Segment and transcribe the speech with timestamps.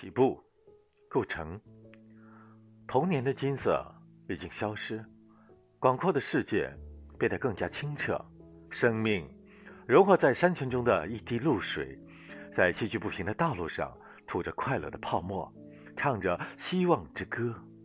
[0.00, 0.40] 起步，
[1.08, 1.60] 构成，
[2.86, 3.84] 童年的金色
[4.28, 5.04] 已经消失，
[5.80, 6.72] 广阔的世界
[7.18, 8.24] 变得更加清澈，
[8.70, 9.28] 生命
[9.88, 11.98] 融化在山泉中的一滴露水，
[12.56, 13.92] 在崎岖不平的道路上
[14.28, 15.52] 吐着快乐的泡沫，
[15.96, 17.52] 唱着希望之歌。